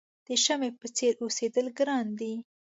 د 0.27 0.29
شمعې 0.43 0.69
په 0.79 0.87
څېر 0.95 1.13
اوسېدل 1.23 1.65
ګران 1.79 2.07
دي. 2.19 2.33